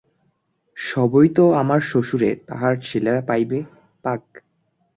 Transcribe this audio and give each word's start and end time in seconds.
সবই 0.77 1.27
তো 1.35 1.45
আমার 1.53 1.79
শ্বশুরের, 1.81 2.35
তাঁহার 2.47 2.73
ছেলেরা 2.81 3.21
পাইবে, 3.21 3.59
পাক। 4.03 4.23